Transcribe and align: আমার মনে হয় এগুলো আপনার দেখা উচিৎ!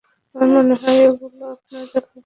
আমার 0.35 0.49
মনে 0.55 0.75
হয় 0.81 0.99
এগুলো 1.05 1.43
আপনার 1.55 1.83
দেখা 1.85 1.99
উচিৎ! 1.99 2.19